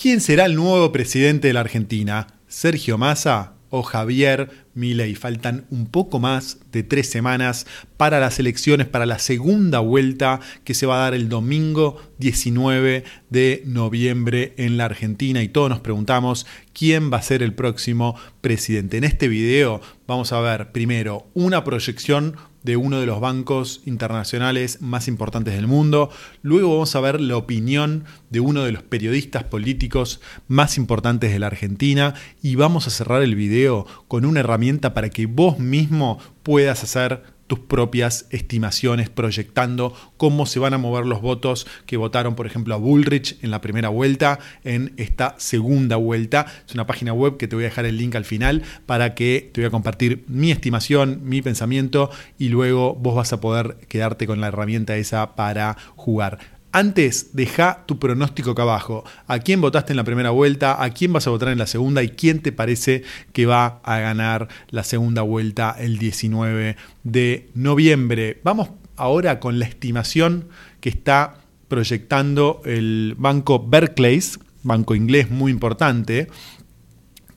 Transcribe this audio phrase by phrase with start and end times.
[0.00, 2.26] ¿Quién será el nuevo presidente de la Argentina?
[2.48, 5.14] ¿Sergio Massa o Javier Milei?
[5.14, 7.66] Faltan un poco más de tres semanas
[7.98, 13.04] para las elecciones, para la segunda vuelta que se va a dar el domingo 19
[13.28, 18.16] de noviembre en la Argentina y todos nos preguntamos quién va a ser el próximo
[18.40, 18.96] presidente.
[18.96, 24.80] En este video vamos a ver primero una proyección de uno de los bancos internacionales
[24.80, 26.10] más importantes del mundo.
[26.42, 31.38] Luego vamos a ver la opinión de uno de los periodistas políticos más importantes de
[31.38, 36.18] la Argentina y vamos a cerrar el video con una herramienta para que vos mismo
[36.42, 42.36] puedas hacer tus propias estimaciones proyectando cómo se van a mover los votos que votaron,
[42.36, 46.46] por ejemplo, a Bullrich en la primera vuelta, en esta segunda vuelta.
[46.64, 49.50] Es una página web que te voy a dejar el link al final para que
[49.52, 52.08] te voy a compartir mi estimación, mi pensamiento
[52.38, 56.59] y luego vos vas a poder quedarte con la herramienta esa para jugar.
[56.72, 59.04] Antes, deja tu pronóstico acá abajo.
[59.26, 60.82] ¿A quién votaste en la primera vuelta?
[60.82, 62.02] ¿A quién vas a votar en la segunda?
[62.02, 63.02] ¿Y quién te parece
[63.32, 68.40] que va a ganar la segunda vuelta el 19 de noviembre?
[68.44, 70.48] Vamos ahora con la estimación
[70.80, 76.28] que está proyectando el banco Barclays, banco inglés muy importante,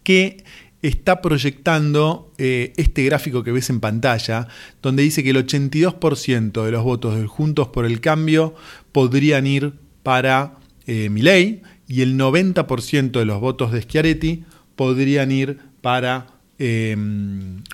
[0.03, 0.43] que
[0.83, 4.47] está proyectando eh, este gráfico que ves en pantalla,
[4.81, 8.53] donde dice que el 82% de los votos del Juntos por el Cambio
[8.91, 9.73] podrían ir
[10.03, 14.43] para eh, Milei y el 90% de los votos de Schiaretti
[14.75, 16.27] podrían ir para
[16.59, 16.95] eh,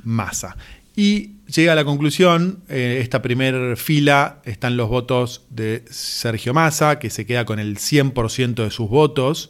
[0.03, 0.55] Massa.
[0.95, 6.99] Y llega a la conclusión, eh, esta primera fila están los votos de Sergio Massa,
[6.99, 9.49] que se queda con el 100% de sus votos,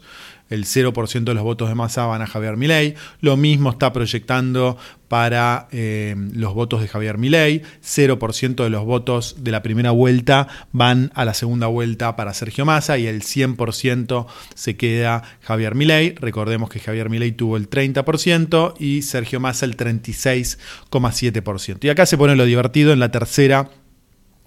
[0.50, 2.94] el 0% de los votos de Massa van a Javier Milei.
[3.20, 4.76] Lo mismo está proyectando
[5.08, 7.62] para eh, los votos de Javier Milei.
[7.82, 12.64] 0% de los votos de la primera vuelta van a la segunda vuelta para Sergio
[12.64, 16.14] Massa y el 100% se queda Javier Milei.
[16.16, 21.84] Recordemos que Javier Milei tuvo el 30% y Sergio Massa el 36,7%.
[21.84, 23.70] Y acá se pone lo divertido en la tercera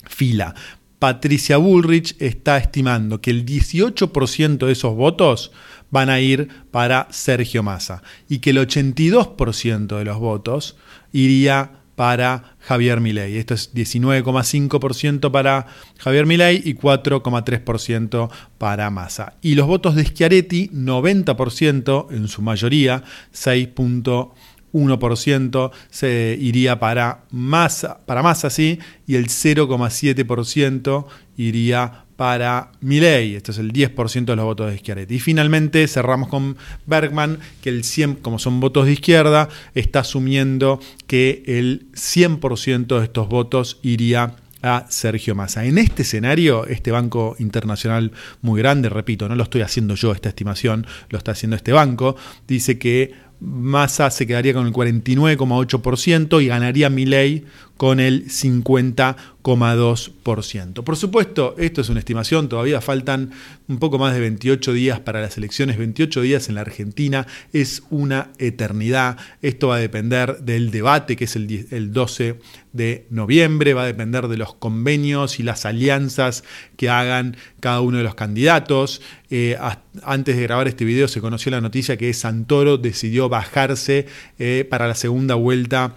[0.06, 0.56] fila.
[1.00, 5.52] Patricia Bullrich está estimando que el 18% de esos votos
[5.94, 10.76] van a ir para Sergio Massa y que el 82% de los votos
[11.12, 13.38] iría para Javier Milei.
[13.38, 15.68] Esto es 19,5% para
[16.00, 19.36] Javier Milei y 4,3% para Massa.
[19.44, 28.24] Y los votos de Schiaretti, 90% en su mayoría, 6.1% se iría para Massa, para
[28.24, 31.06] Massa sí, y el 0,7%
[31.38, 35.16] iría para Milei, esto es el 10% de los votos de Schiaretti.
[35.16, 40.79] Y finalmente cerramos con Bergman, que el 100, como son votos de izquierda, está asumiendo
[41.07, 45.66] que el 100% de estos votos iría a Sergio Massa.
[45.66, 50.29] En este escenario, este banco internacional muy grande, repito, no lo estoy haciendo yo esta
[50.29, 52.16] estimación, lo está haciendo este banco,
[52.47, 57.44] dice que Massa se quedaría con el 49,8% y ganaría Milei
[57.78, 60.84] con el 50,2%.
[60.84, 63.32] Por supuesto, esto es una estimación, todavía faltan
[63.68, 67.84] un poco más de 28 días para las elecciones, 28 días en la Argentina es
[67.90, 69.18] una eternidad.
[69.42, 72.40] Esto va a depender del debate que es el, 12
[72.73, 76.44] de noviembre, va a depender de los convenios y las alianzas
[76.75, 79.01] que hagan cada uno de los candidatos.
[79.29, 79.57] Eh,
[80.03, 84.07] antes de grabar este video se conoció la noticia que Santoro decidió bajarse
[84.39, 85.95] eh, para la segunda vuelta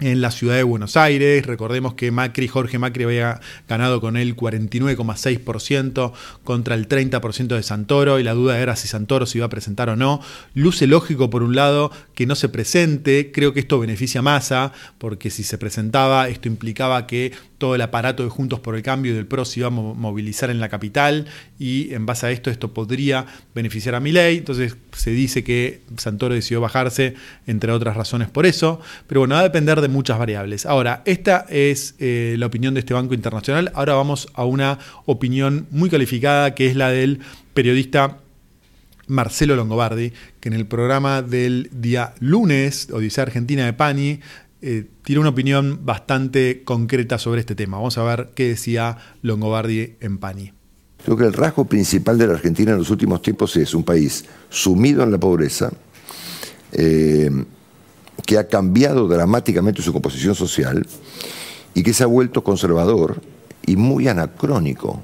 [0.00, 1.44] en la ciudad de Buenos Aires.
[1.46, 6.12] Recordemos que Macri, Jorge Macri había ganado con el 49,6%
[6.44, 9.88] contra el 30% de Santoro y la duda era si Santoro se iba a presentar
[9.90, 10.20] o no.
[10.54, 14.72] Luce lógico por un lado que no se presente, creo que esto beneficia a Massa
[14.98, 19.12] porque si se presentaba esto implicaba que todo el aparato de Juntos por el Cambio
[19.12, 21.26] y del PRO se iba a movilizar en la capital
[21.58, 24.38] y en base a esto esto podría beneficiar a Milei.
[24.38, 27.14] Entonces se dice que Santoro decidió bajarse,
[27.46, 28.80] entre otras razones por eso.
[29.08, 30.66] Pero bueno, va a depender de muchas variables.
[30.66, 33.72] Ahora, esta es eh, la opinión de este Banco Internacional.
[33.74, 37.20] Ahora vamos a una opinión muy calificada que es la del
[37.54, 38.18] periodista
[39.08, 44.20] Marcelo Longobardi, que en el programa del día lunes, Odisea Argentina de Pani,
[44.60, 47.78] eh, tiene una opinión bastante concreta sobre este tema.
[47.78, 50.52] Vamos a ver qué decía Longobardi en Pani.
[51.04, 54.24] Creo que el rasgo principal de la Argentina en los últimos tiempos es un país
[54.50, 55.70] sumido en la pobreza,
[56.72, 57.30] eh,
[58.26, 60.86] que ha cambiado dramáticamente su composición social
[61.74, 63.20] y que se ha vuelto conservador
[63.66, 65.00] y muy anacrónico.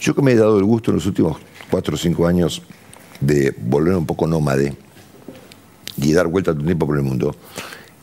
[0.00, 1.38] Yo que me he dado el gusto en los últimos
[1.70, 2.62] cuatro o cinco años
[3.20, 4.74] de volver un poco nómade
[5.96, 7.34] y dar vuelta un tiempo por el mundo,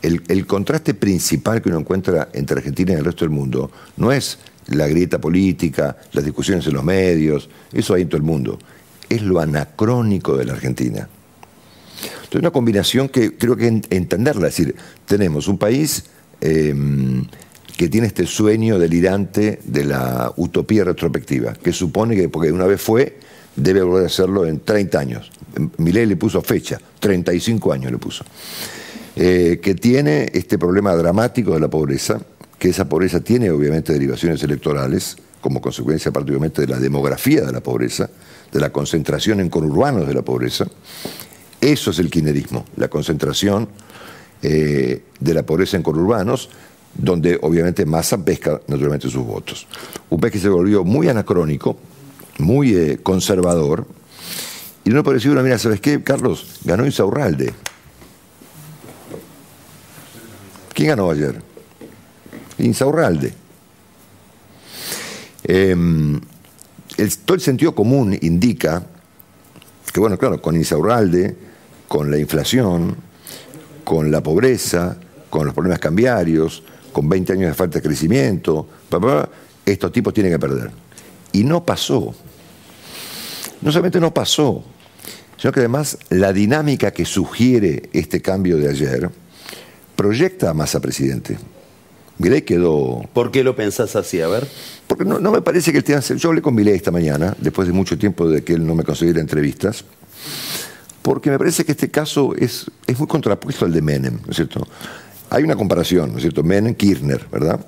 [0.01, 4.37] el, contraste principal que uno encuentra entre Argentina y el resto del mundo no es
[4.67, 8.59] la grieta política, las discusiones en los medios, eso hay en todo el mundo.
[9.09, 11.07] es lo anacrónico de la Argentina.
[12.35, 16.03] Entonces, una combinación que creo que entenderla, es decir, tenemos un país
[16.41, 17.25] em,
[17.77, 22.81] que tiene este sueño delirante de la utopía retrospectiva, que supone que porque una vez
[22.81, 23.19] fue,
[23.55, 25.31] debe volver a hacerlo en 30 años.
[25.77, 28.25] Milei le puso fecha, 35 años le puso.
[29.15, 32.19] Eh, que tiene este problema dramático de la pobreza,
[32.59, 37.61] que esa pobreza tiene obviamente derivaciones electorales, como consecuencia particularmente de la demografía de la
[37.61, 38.09] pobreza,
[38.51, 40.65] de la concentración en conurbanos de la pobreza.
[41.65, 43.67] Eso es el kirchnerismo, la concentración
[44.43, 46.47] eh, de la pobreza en conurbanos,
[46.93, 49.65] donde obviamente Massa pesca naturalmente sus votos.
[50.11, 51.75] Un pez que se volvió muy anacrónico,
[52.37, 53.87] muy eh, conservador,
[54.83, 56.59] y puede decir, bueno, mira, ¿sabes qué, Carlos?
[56.63, 57.51] Ganó Insaurralde.
[60.71, 61.41] ¿Quién ganó ayer?
[62.59, 63.33] Insaurralde.
[65.43, 66.21] Em,
[67.25, 68.85] todo el sentido común indica
[69.91, 71.54] que, bueno, claro, con Insaurralde,
[71.87, 72.95] con la inflación,
[73.83, 74.97] con la pobreza,
[75.29, 78.67] con los problemas cambiarios, con 20 años de falta de crecimiento,
[79.65, 80.71] estos tipos tienen que perder.
[81.33, 82.15] Y no pasó.
[83.61, 84.63] No solamente no pasó,
[85.37, 89.09] sino que además la dinámica que sugiere este cambio de ayer
[89.95, 91.37] proyecta a Massa presidente.
[92.17, 93.01] Milei quedó...
[93.13, 94.21] ¿Por qué lo pensás así?
[94.21, 94.47] A ver.
[94.87, 95.99] Porque no, me parece que él tenga...
[95.99, 98.83] Yo hablé con Milei esta mañana, después de mucho tiempo de que él no me
[98.83, 99.83] consiguiera entrevistas,
[101.05, 104.37] porque me parece que este caso es, es muy contrapuesto al de Menem, ¿no es
[104.37, 104.67] cierto?
[105.29, 106.41] Hay una comparación, ¿no es cierto?
[106.41, 107.63] Menem, Kirchner, ¿verdad?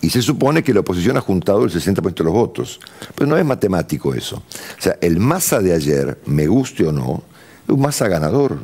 [0.00, 2.80] Y se supone que la oposición ha juntado el 60% de los votos.
[3.14, 4.36] Pero no es matemático eso.
[4.36, 7.22] O sea, el masa de ayer, me guste o no,
[7.64, 8.60] es un masa ganador.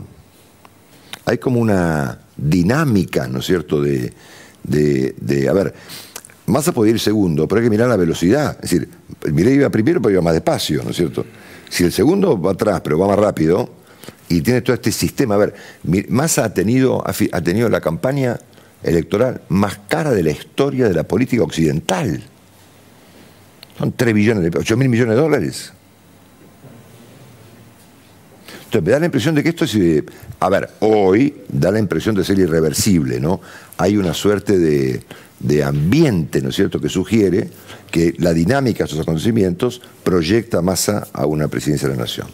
[1.27, 4.15] Hay como una dinámica, ¿no es cierto?, de,
[4.63, 5.75] de, a ver,
[6.47, 8.57] Massa puede ir segundo, pero hay que mirar la velocidad.
[8.63, 8.89] Es decir,
[9.31, 11.27] Mirei iba primero, pero iba más despacio, ¿no es cierto?
[11.69, 13.71] Si el segundo va atrás, pero va más rápido,
[14.29, 15.35] y tiene todo este sistema.
[15.35, 15.55] A ver,
[16.09, 18.39] Massa ha tenido, ha tenido la campaña
[18.83, 22.23] electoral más cara de la historia de la política occidental.
[23.79, 25.73] Son 3 billones, 8 mil millones de dólares.
[28.65, 30.05] Entonces me da la impresión de que esto es, eh,
[30.41, 33.41] a ver, hoy da la impresión de ser irreversible, ¿no?
[33.77, 35.03] Hay una suerte de,
[35.41, 37.51] de ambiente, ¿no es cierto?, que sugiere
[37.91, 42.29] que la dinámica de esos acontecimientos proyecta Massa a una presidencia de la nación.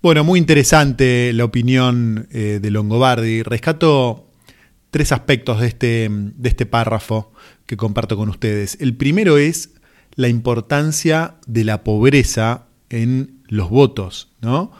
[0.00, 3.42] Bueno, muy interesante la opinión eh, de Longobardi.
[3.42, 4.28] Rescato
[4.90, 7.32] tres aspectos de este, de este párrafo
[7.66, 8.78] que comparto con ustedes.
[8.80, 9.70] El primero es
[10.14, 14.32] la importancia de la pobreza en los votos.
[14.40, 14.72] ¿no?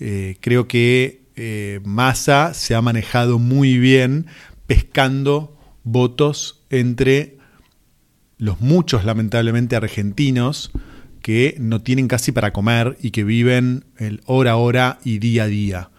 [0.00, 4.26] Eh, creo que eh, Massa se ha manejado muy bien
[4.66, 7.38] pescando votos entre
[8.38, 10.72] los muchos, lamentablemente, argentinos
[11.22, 15.44] que no tienen casi para comer y que viven el hora a hora y día
[15.44, 15.90] a día.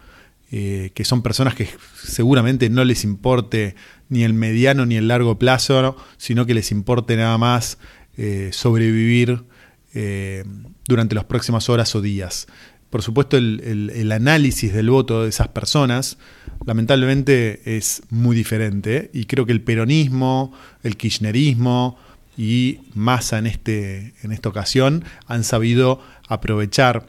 [0.52, 1.68] Eh, que son personas que
[2.04, 3.75] seguramente no les importe
[4.10, 7.80] ni el mediano ni el largo plazo, sino que les importe nada más
[8.18, 9.46] eh, sobrevivir
[9.96, 10.44] eh,
[10.88, 12.48] durante las próximas horas o días.
[12.94, 16.19] Por supuesto, el, el, análisis del voto de esas personas
[16.63, 19.10] lamentablemente es muy diferente.
[19.16, 20.54] Y creo que el peronismo,
[20.84, 21.98] el kirchnerismo,
[22.38, 27.07] y Massa en, este, en esta ocasión han sabido aprovechar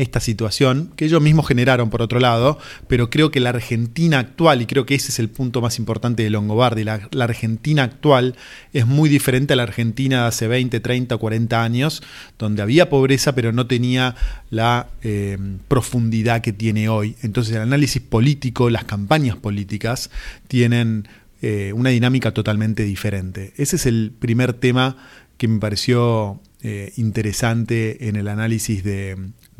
[0.00, 4.62] esta situación que ellos mismos generaron por otro lado, pero creo que la Argentina actual,
[4.62, 8.34] y creo que ese es el punto más importante de Longobardi, la, Argentina actual
[8.72, 12.02] es muy diferente a la Argentina de hace 20, 30, 40 años,
[12.38, 14.16] donde había pobreza pero no tenía
[14.50, 15.38] la eh,
[15.68, 17.16] profundidad que tiene hoy.
[17.22, 20.10] Entonces el análisis político, las campañas políticas
[20.48, 21.08] tienen
[21.42, 23.52] eh, una dinámica totalmente diferente.
[23.56, 24.96] Ese es el primer tema
[25.36, 29.16] que me pareció eh, interesante en el análisis de,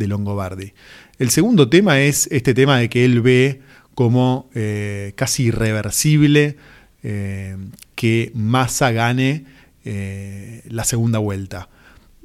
[0.08, 0.72] Longobardi.
[1.18, 3.60] El segundo tema es este tema de que él ve
[3.94, 6.56] como eh, casi irreversible
[7.02, 9.46] que Massa gane
[9.84, 11.70] la segunda vuelta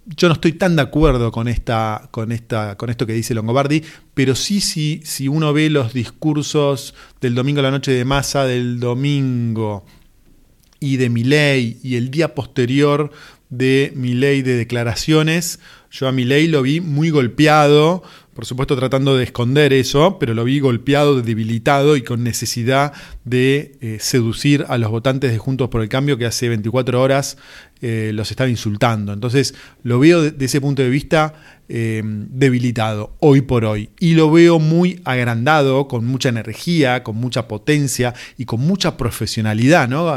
[0.06, 3.84] yo no estoy tan de acuerdo con, esta, con, esta, con esto que dice Longobardi,
[4.14, 8.46] pero sí, sí, si uno ve los discursos del domingo a la noche de masa,
[8.46, 9.86] del domingo
[10.80, 13.12] y de Milei y el día posterior
[13.50, 15.60] de Milei de declaraciones,
[15.96, 20.44] yo a Milei lo vi muy golpeado, por supuesto tratando de esconder eso, pero lo
[20.44, 22.92] vi golpeado, debilitado y con necesidad
[23.24, 27.38] de eh, seducir a los votantes de Juntos por el Cambio que hace 24 horas
[27.82, 29.12] eh, los estaba insultando.
[29.12, 29.54] Entonces
[29.84, 31.34] lo veo de, ese punto de vista
[31.68, 33.90] eh, debilitado hoy por hoy.
[34.00, 39.90] Y lo veo muy agrandado, con mucha energía, con mucha potencia y con mucha profesionalidad.
[39.90, 40.12] ¿no?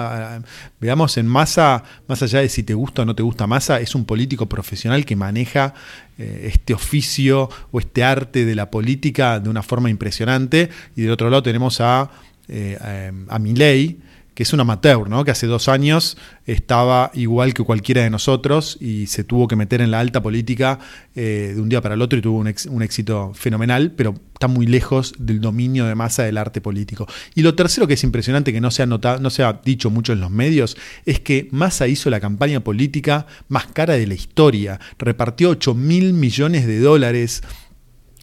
[0.80, 3.96] Veamos en Massa, más allá de si te gusta o no te gusta Massa, es
[3.96, 5.74] un político profesional que maneja
[6.16, 10.70] eh, este oficio o este arte de la política de una forma impresionante.
[10.94, 12.08] Y del otro lado tenemos a,
[13.28, 13.98] a Milei
[14.38, 15.24] que es un amateur, ¿no?
[15.24, 16.16] que hace dos años
[16.46, 20.78] estaba igual que cualquiera de nosotros y se tuvo que meter en la alta política
[21.16, 24.66] eh, de un día para el otro y tuvo un, éxito fenomenal, pero está muy
[24.66, 27.08] lejos del dominio de masa del arte político.
[27.34, 29.90] Y lo tercero que es impresionante, que no se ha, notado, no se ha dicho
[29.90, 34.14] mucho en los medios, es que Massa hizo la campaña política más cara de la
[34.14, 37.42] historia, repartió 8 mil millones de dólares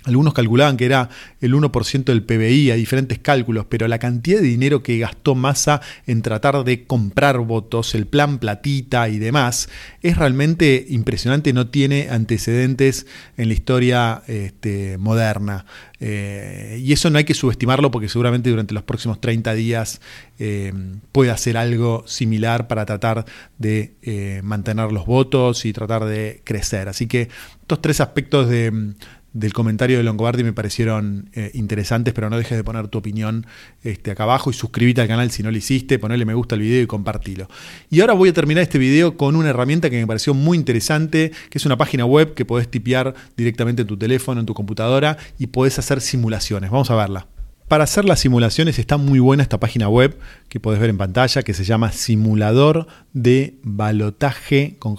[0.05, 1.09] algunos calculaban que era
[1.41, 5.81] el 1% del PBI a diferentes cálculos, pero la cantidad de dinero que gastó Massa
[6.05, 9.67] en tratar de comprar votos, el plan platita y demás,
[10.01, 13.07] es realmente impresionante, no tiene antecedentes
[13.37, 15.65] en la historia este, moderna.
[15.99, 20.01] Eh, y eso no hay que subestimarlo porque seguramente durante los próximos 30 días
[20.37, 20.73] eh,
[21.11, 23.25] puede hacer algo similar para tratar
[23.57, 26.89] de eh, mantener los votos y tratar de crecer.
[26.89, 27.29] Así que
[27.61, 28.93] estos tres aspectos de
[29.35, 33.45] del comentario de Longobardi me parecieron eh, interesantes, pero no dejes de poner tu opinión
[33.83, 36.61] este, acá abajo y suscríbete al canal si no lo hiciste, ponle me gusta al
[36.61, 37.49] video y compartilo.
[37.89, 41.33] Y ahora voy a terminar este video con una herramienta que me pareció muy interesante,
[41.49, 45.17] que es una página web que podés tipear directamente en tu teléfono, en tu computadora
[45.37, 46.71] y podés hacer simulaciones.
[46.71, 47.27] Vamos a verla.
[47.67, 51.43] Para hacer las simulaciones está muy buena esta página web que podés ver en pantalla
[51.43, 54.95] que se llama simulador de balotaje con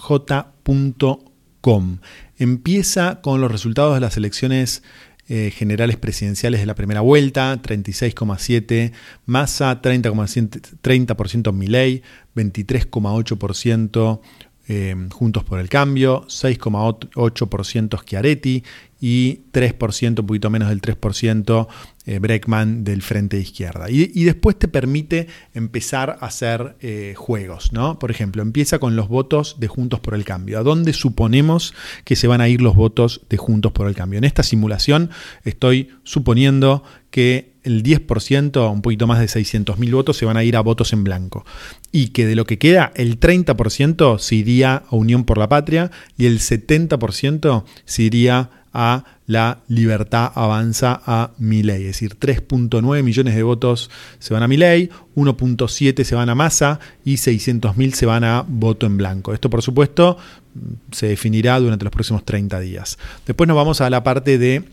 [2.37, 4.83] empieza con los resultados de las elecciones
[5.29, 8.93] eh, generales presidenciales de la primera vuelta, 36,7
[9.25, 12.01] Massa, 30,30% 30 Milei,
[12.35, 14.21] 23,8%
[14.69, 18.63] eh, Juntos por el Cambio, 6,8% Schiaretti
[19.01, 21.67] y 3%, un poquito menos del 3%,
[22.07, 23.89] eh, Breckman del Frente de Izquierda.
[23.89, 27.99] Y, después te permite empezar a hacer eh, juegos, ¿no?
[27.99, 30.57] Por ejemplo, empieza con los votos de Juntos por el Cambio.
[30.57, 31.73] ¿A dónde suponemos
[32.05, 34.17] que se van a ir los votos de Juntos por el Cambio?
[34.17, 35.09] En esta simulación
[35.43, 40.55] estoy suponiendo que el 10%, un poquito más de 600.000 votos, se van a ir
[40.55, 41.45] a votos en blanco.
[41.91, 45.91] Y que de lo que queda, el 30% se iría a Unión por la Patria
[46.17, 51.81] y el 70% se iría a la libertad avanza a Milei.
[51.81, 56.79] Es decir, 3.9 millones de votos se van a Milei, 1.7 se van a Massa
[57.03, 59.33] y 600.000 se van a voto en blanco.
[59.33, 60.19] Esto, por supuesto,
[60.91, 62.99] se definirá durante los próximos 30 días.
[63.25, 64.63] Después nos vamos a la parte de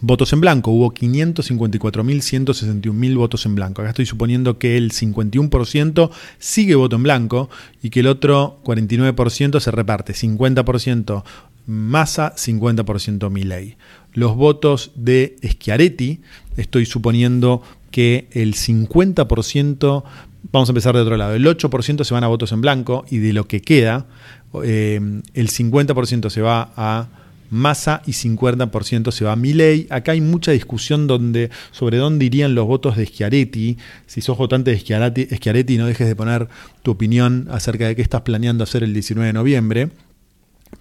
[0.00, 0.72] votos en blanco.
[0.72, 3.82] Hubo 554.161.000 votos en blanco.
[3.82, 7.50] Acá estoy suponiendo que el 51% sigue voto en blanco
[7.84, 10.12] y que el otro 49% se reparte.
[10.12, 11.22] 50%
[11.68, 13.76] Massa, 50% Milei.
[14.14, 16.22] Los votos de Schiaretti,
[16.56, 20.04] estoy suponiendo que el 50%,
[20.50, 23.18] vamos a empezar de otro lado, el 8% se van a votos en blanco y
[23.18, 24.06] de lo que queda,
[24.64, 24.98] eh,
[25.34, 27.08] el 50% se va a
[27.50, 29.86] Massa y 50% se va a Milei.
[29.90, 33.76] Acá hay mucha discusión donde, sobre dónde irían los votos de Schiaretti.
[34.06, 36.48] Si sos votante de Schiaretti, no dejes de poner
[36.82, 39.90] tu opinión acerca de qué estás planeando hacer el 19 de noviembre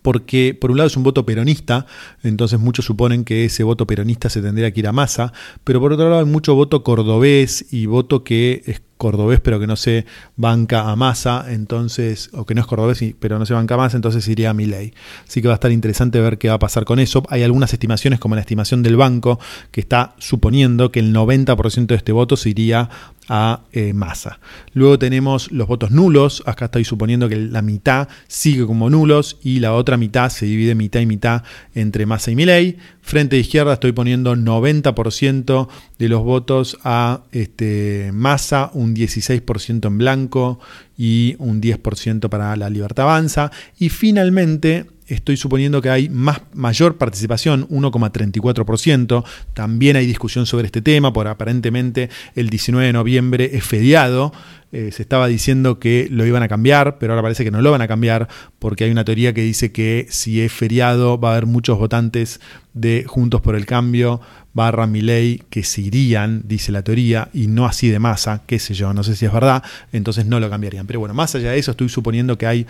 [0.07, 1.85] porque por un lado es un voto peronista,
[2.23, 5.33] entonces muchos suponen que ese voto peronista se tendría que ir a masa,
[5.65, 9.67] pero por otro lado hay mucho voto cordobés y voto que es cordobés pero que
[9.67, 13.75] no se banca a masa, entonces, o que no es cordobés pero no se banca
[13.75, 14.93] a masa, entonces iría a mi ley.
[15.27, 17.23] Así que va a estar interesante ver qué va a pasar con eso.
[17.29, 19.39] Hay algunas estimaciones, como la estimación del banco,
[19.71, 22.89] que está suponiendo que el 90% de este voto se iría
[23.27, 24.39] a eh, masa.
[24.73, 29.59] Luego tenemos los votos nulos, acá estoy suponiendo que la mitad sigue como nulos y
[29.59, 31.43] la otra mitad se divide mitad y mitad
[31.75, 32.77] entre masa y Milei.
[33.01, 35.67] Frente de izquierda estoy poniendo 90%
[35.97, 40.59] de los votos a este, masa, un 16% en blanco
[40.97, 43.51] y un 10% para la libertad avanza.
[43.79, 49.23] Y finalmente estoy suponiendo que hay más, mayor participación, 1,34%.
[49.53, 54.33] También hay discusión sobre este tema, por aparentemente el 19 de noviembre es feriado.
[54.73, 57.71] Eh, se estaba diciendo que lo iban a cambiar, pero ahora parece que no lo
[57.71, 58.27] van a cambiar
[58.59, 62.41] porque hay una teoría que dice que si es feriado va a haber muchos votantes
[62.73, 64.19] de Juntos por el Cambio
[64.53, 68.73] barra Milei que se irían, dice la teoría, y no así de masa, qué sé
[68.73, 70.87] yo, no sé si es verdad, entonces no lo cambiarían.
[70.87, 72.65] Pero bueno, más allá de eso, estoy suponiendo que hay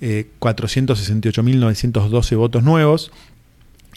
[0.00, 3.10] 468.912 eh, votos nuevos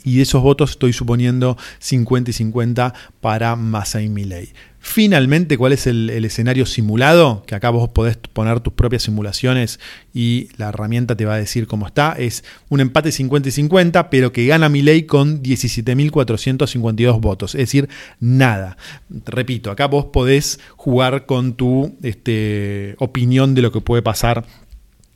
[0.04, 4.50] y esos votos estoy suponiendo 50 y 50 para Massa y Milei.
[4.88, 7.44] Finalmente, ¿cuál es el, escenario simulado?
[7.48, 9.80] Que acá vos podés poner tus propias simulaciones
[10.14, 12.14] y la herramienta te va a decir cómo está.
[12.14, 17.56] Es un empate 50 y 50, pero que gana Milei con 17.452 votos.
[17.56, 18.78] Es decir, nada.
[19.10, 24.46] Repito, acá vos podés jugar con tu este, opinión de lo que puede pasar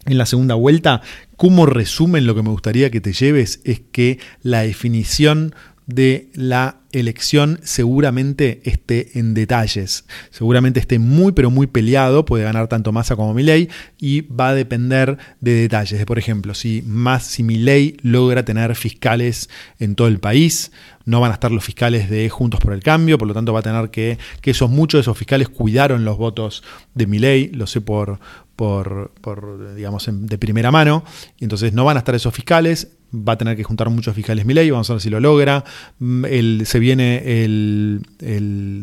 [0.06, 1.02] en la segunda vuelta,
[1.40, 5.56] como resumen lo que me gustaría que te lleves es que la definición
[5.86, 10.04] de la elección seguramente esté en detalles.
[10.32, 14.54] Seguramente esté muy pero muy peleado, puede ganar tanto Massa como Milei y va a
[14.54, 15.98] depender de detalles.
[15.98, 20.74] De, por ejemplo, si más si Milei logra tener fiscales en todo el país,
[21.06, 23.62] no van a estar los fiscales de Juntos por el Cambio, por lo tanto va
[23.62, 26.64] a tener que que esos muchos de esos fiscales cuidaron los votos
[26.96, 28.20] de Milei, lo sé por
[28.60, 31.06] por, digamos de primera mano,
[31.38, 34.46] y entonces no van a estar esos fiscales, va a tener que juntar muchos fiscales
[34.46, 35.64] Milei, vamos a ver si lo logra.
[36.00, 36.26] Mm,
[36.64, 38.04] se viene el,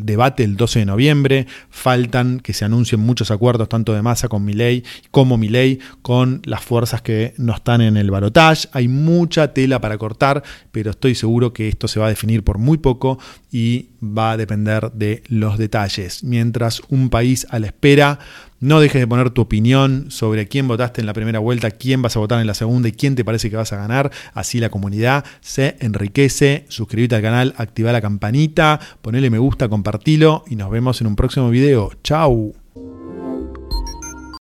[0.03, 4.43] debate el 12 de noviembre, faltan que se anuncien muchos acuerdos tanto de masa con
[4.43, 8.67] Milei como Milei con las fuerzas que no están en el balotage.
[8.71, 12.57] Hay mucha tela para cortar, pero estoy seguro que esto se va a definir por
[12.57, 13.19] muy poco
[13.51, 16.23] y va a depender de los detalles.
[16.23, 18.19] Mientras un país a la espera
[18.59, 22.15] no dejes de poner tu opinión sobre quién votaste en la primera vuelta, quién vas
[22.15, 24.11] a votar en la segunda y quién te parece que vas a ganar.
[24.33, 26.65] Así la comunidad se enriquece.
[26.69, 31.15] Suscríbete al canal, activa la campanita, ponele me gusta, compartilo y nos vemos en un
[31.15, 31.91] próximo video.
[32.03, 32.66] Chau.